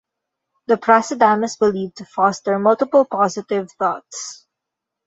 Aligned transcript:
The 0.65 0.77
prasadam 0.77 1.43
is 1.45 1.57
believed 1.57 1.97
to 1.97 2.05
foster 2.05 2.57
multiple 2.57 3.05
positive 3.05 3.71
thoughts. 3.73 4.47